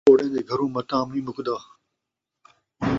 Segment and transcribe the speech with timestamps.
[0.03, 1.55] مکوڑیاں دے گھروں متام نئیں مُکدا